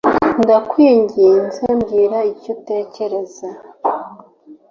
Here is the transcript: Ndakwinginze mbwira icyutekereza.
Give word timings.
Ndakwinginze 0.41 1.63
mbwira 1.77 2.17
icyutekereza. 2.31 3.47